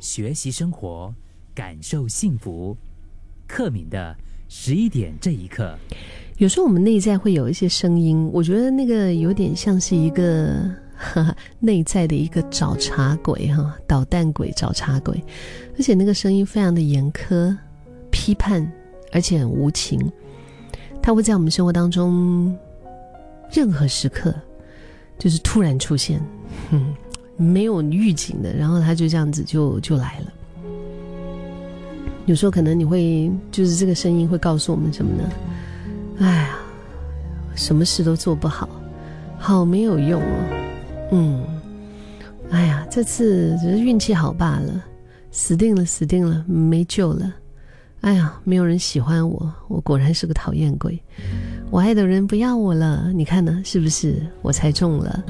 [0.00, 1.14] 学习生活，
[1.54, 2.76] 感受幸福。
[3.46, 4.16] 克敏的
[4.48, 5.76] 十一点这一刻，
[6.38, 10.70] 有时候我们内在会有一些声音，我觉得那个有点像是一个
[11.58, 15.20] 内在的一个找茬鬼哈，捣蛋鬼、找茬鬼，
[15.76, 17.56] 而且那个声音非常的严苛、
[18.12, 18.70] 批判，
[19.12, 20.00] 而且很无情。
[21.02, 22.56] 它会在我们生活当中
[23.50, 24.32] 任何时刻，
[25.18, 26.22] 就是突然出现，
[26.70, 26.94] 嗯，
[27.40, 30.32] 没有预警的，然后它就这样子就就来了。
[32.26, 35.30] 有时候可能你会，就是这个声音会告诉我们什么呢？
[36.18, 36.58] 哎呀，
[37.56, 38.68] 什么事都做不好，
[39.38, 41.08] 好没有用哦。
[41.12, 41.42] 嗯，
[42.50, 44.84] 哎呀，这次只是运气好罢了，
[45.30, 47.32] 死定了，死定了，没救了。
[48.02, 51.02] 哎呀，没有人喜欢我，我果然是个讨厌鬼。
[51.70, 53.62] 我爱的人不要我了，你看呢？
[53.64, 55.24] 是不是我猜中了？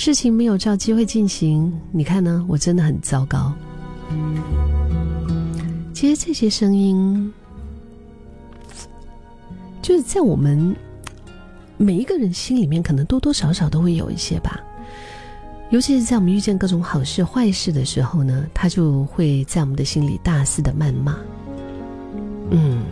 [0.00, 2.42] 事情没有照机会进行，你看呢？
[2.48, 3.52] 我真的很糟糕。
[5.92, 7.30] 其实这些声音，
[9.82, 10.74] 就是在我们
[11.76, 14.58] 每一个人心里面，可能多多少少都会有一些吧。
[15.68, 21.14] 尤其是在我们遇见各种好事坏事的时候呢，他就会在我们的心里大肆的谩骂。
[22.48, 22.82] 嗯，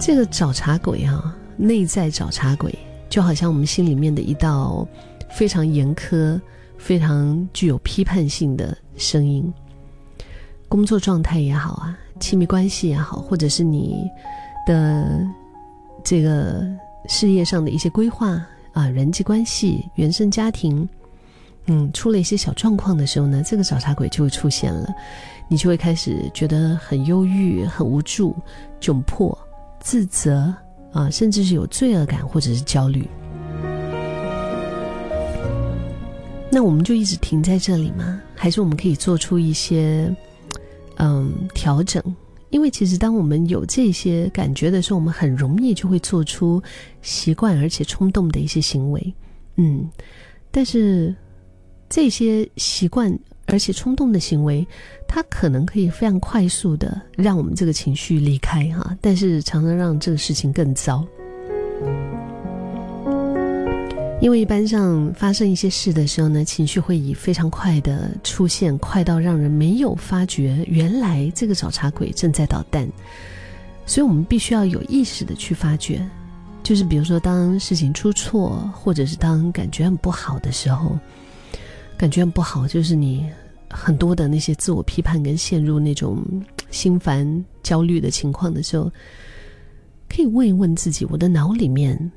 [0.00, 2.76] 这个找茬鬼啊，内在找茬鬼，
[3.10, 4.86] 就好像我们心里面的一道
[5.28, 6.40] 非常严苛、
[6.78, 9.52] 非常具有批判性的声音。
[10.68, 14.08] 工作状态也好啊，亲密关系也好，或者是你
[14.66, 15.20] 的
[16.04, 16.64] 这个
[17.08, 18.40] 事业上的一些规划
[18.72, 20.88] 啊，人际关系、原生家庭，
[21.66, 24.88] 嗯，出了一些小状况的时候呢，这个找茬鬼就会出现了。
[25.48, 28.36] 你就会开始觉得很忧郁、很无助、
[28.80, 29.36] 窘迫、
[29.80, 30.54] 自责
[30.92, 33.06] 啊，甚至是有罪恶感或者是焦虑。
[36.50, 38.20] 那我们就一直停在这里吗？
[38.34, 40.14] 还是我们可以做出一些
[40.96, 42.02] 嗯调整？
[42.50, 46.60] 因为其实当我们有这些感觉的时候，我们很容易就会做出
[47.02, 49.14] 习惯而且冲动的一些行为。
[49.56, 49.88] 嗯，
[50.50, 51.14] 但是
[51.88, 53.16] 这些习惯。
[53.50, 54.66] 而且冲动的行为，
[55.06, 61.04] 它可能可以非常快速的让我们这个情绪离开哈，但是常常让这个事情更糟。
[64.20, 72.86] 因为一般上发生一些事的时候呢，情绪会以非常快的出现，快到让人没有发觉原来这个找茬鬼正在捣蛋，
[73.86, 76.06] 所以我们必须要有意识的去发觉，
[76.62, 80.98] 就是比如说当事情出错，或者是当感觉很不好的时候。
[82.00, 83.28] 感觉很不好，就是你
[83.68, 86.24] 很多的那些自我批判跟陷入那种
[86.70, 88.90] 心烦焦虑的情况的时候，
[90.08, 92.10] 可以问一问自己：我的脑里面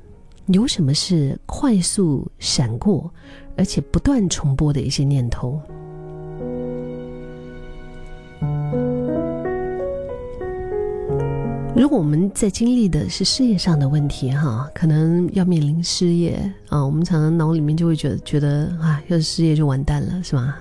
[0.46, 3.12] 有什么是快速闪过，
[3.58, 5.60] 而且不断重播的一些念头？
[11.76, 20.54] 如果我们在经历的是事业上的问题，哈，可能要面临失业啊，我们常常脑里面就会觉得觉得啊，要是失业就完蛋了，是吗？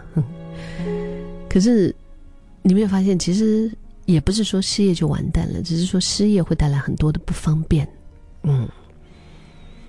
[1.48, 1.96] 可是
[2.64, 3.72] 你没有发现，其实
[4.06, 7.88] 也不是说失业就完蛋了，只是说失业会带来很多的不方便，
[8.42, 8.68] 嗯，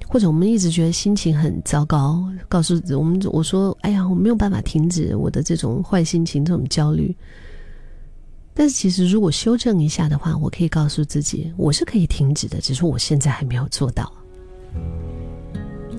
[0.06, 7.16] 或者我们一直觉得心情很糟糕，告诉我们我说，哎呀，我没有办法停止我的这种坏心情，这种焦虑。
[8.56, 14.12] 但是其实，如果修正一下的话，我可以告诉自己，我是可以停止的，只是我现在还没有做到。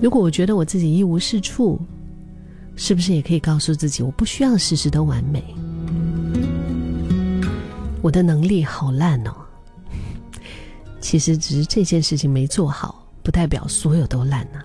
[0.00, 1.78] 如果我觉得我自己一无是处，
[2.74, 5.44] 是不是也可以告诉自己，我不需要事事都完美？
[8.00, 9.34] 我的能力好烂哦。
[10.98, 14.64] 其实只是这件事情没做好，不代表所有都烂啊。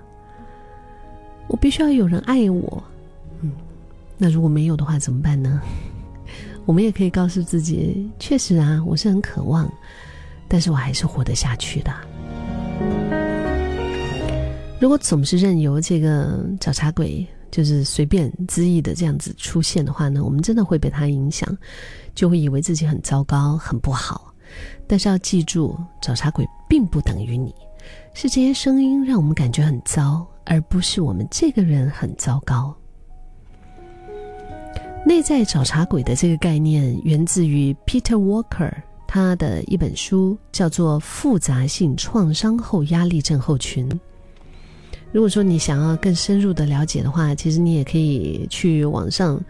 [1.47, 2.81] 我必须要有人爱我，
[3.41, 3.52] 嗯，
[4.18, 5.62] 那如果没有的话怎么办呢？
[6.72, 9.70] 我们也可以告诉自己，确实啊，我是很渴望，
[10.48, 11.94] 但是我还是活得下去的。
[14.80, 21.58] 如果总是任由这个找茬鬼，就是随便恣意的这样子出现的话呢，我们真的会被他影响，
[22.16, 24.34] 就会以为自己很糟糕、很不好。
[24.88, 27.53] 但是要记住，找茬鬼并不等于你，
[28.14, 32.73] 是这些声音让我们感觉很糟，而不是我们这个人很糟糕。
[35.03, 38.72] 内在找茬鬼的这个概念源自于 Peter Walker，
[39.08, 43.90] 他的一本书叫做《复杂性创伤后压力症候群》。
[45.12, 49.44] 如果说你想要更深入的了解的话，其实你也可以去网上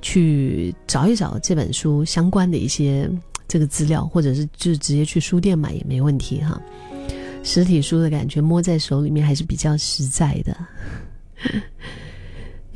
[0.00, 3.08] 去找一找这本书相关的一些
[3.46, 6.60] 这个资料，或者是就直接去书店买也没问题哈。
[7.42, 10.56] 实体书的感觉摸在手里面还是比较实在的。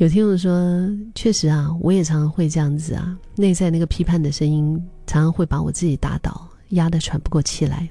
[0.00, 7.86] 有听众说，确实啊，我也常常会这样子啊，内在那个批判的声音，常常会把我自己打倒，压得喘不过气来。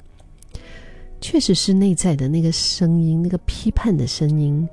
[1.21, 4.67] 确实是内在的那个声音，那个批判的声音，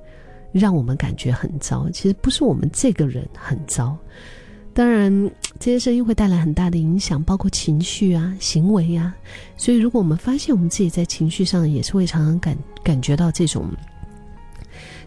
[0.51, 1.91] 让我们感觉很糟。
[1.91, 3.95] 其实不是我们这个人很糟，
[4.73, 5.13] 当然
[5.61, 9.15] 这些声音会带来很大的影响，包括情绪啊、行为啊。
[9.59, 13.69] 所以，如果我们发现我们自己在情绪上也是会常常感感觉到这种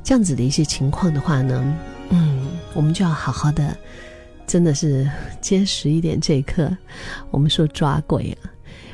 [0.09, 1.63] 这样子的一些情况的话呢？
[2.09, 3.77] 嗯，我们就要好好的，
[4.47, 5.07] 真的是
[5.39, 6.19] 坚实一点。
[6.19, 6.75] 这一刻，
[7.29, 8.50] 我们说抓鬼啊，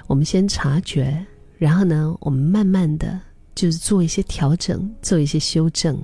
[0.08, 1.26] 我们先察觉，
[1.58, 3.18] 然后呢，我们慢慢的
[3.56, 5.98] 就是做一些调整，做一些修正。